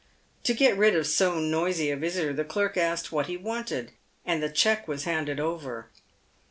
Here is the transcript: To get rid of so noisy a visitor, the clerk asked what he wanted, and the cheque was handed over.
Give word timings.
To 0.45 0.55
get 0.55 0.75
rid 0.79 0.95
of 0.95 1.05
so 1.05 1.37
noisy 1.39 1.91
a 1.91 1.95
visitor, 1.95 2.33
the 2.33 2.43
clerk 2.43 2.75
asked 2.75 3.11
what 3.11 3.27
he 3.27 3.37
wanted, 3.37 3.91
and 4.25 4.41
the 4.41 4.49
cheque 4.49 4.87
was 4.87 5.03
handed 5.03 5.39
over. 5.39 5.91